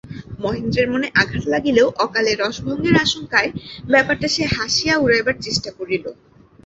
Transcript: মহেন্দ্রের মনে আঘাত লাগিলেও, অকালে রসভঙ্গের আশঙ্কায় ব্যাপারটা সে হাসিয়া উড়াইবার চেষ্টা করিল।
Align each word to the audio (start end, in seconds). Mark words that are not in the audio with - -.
মহেন্দ্রের 0.39 0.87
মনে 0.89 1.07
আঘাত 1.15 1.43
লাগিলেও, 1.45 1.87
অকালে 1.97 2.31
রসভঙ্গের 2.35 2.95
আশঙ্কায় 3.05 3.49
ব্যাপারটা 3.91 4.27
সে 4.27 4.43
হাসিয়া 4.55 4.95
উড়াইবার 4.97 5.35
চেষ্টা 5.41 5.69
করিল। 5.77 6.05